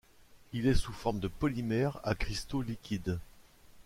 [0.51, 3.19] Il est sous forme de polymère à cristaux liquides.